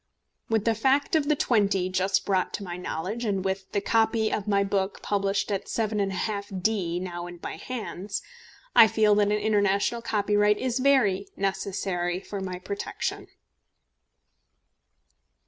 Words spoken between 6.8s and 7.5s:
now in